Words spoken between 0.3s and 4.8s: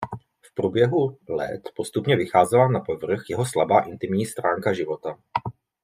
V průběhu let postupně vycházela na povrch jeho slabá intimní stránka